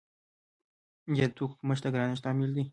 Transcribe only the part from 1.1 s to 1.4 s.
یا د